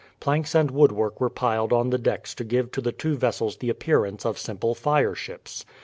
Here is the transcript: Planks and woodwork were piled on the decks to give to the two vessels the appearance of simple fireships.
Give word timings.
Planks 0.19 0.55
and 0.55 0.71
woodwork 0.71 1.21
were 1.21 1.29
piled 1.29 1.71
on 1.71 1.91
the 1.91 1.99
decks 1.99 2.33
to 2.33 2.43
give 2.43 2.71
to 2.71 2.81
the 2.81 2.91
two 2.91 3.15
vessels 3.15 3.57
the 3.57 3.69
appearance 3.69 4.25
of 4.25 4.39
simple 4.39 4.73
fireships. 4.73 5.63